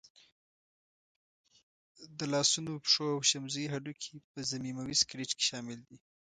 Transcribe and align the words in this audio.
د 2.17 2.19
لاسنونو، 2.33 2.81
پښو 2.83 3.05
او 3.15 3.19
شمزۍ 3.29 3.65
هډوکي 3.73 4.13
په 4.31 4.39
ضمیموي 4.51 4.95
سکلېټ 5.01 5.31
کې 5.37 5.43
شامل 5.49 5.79
دي. 5.87 5.97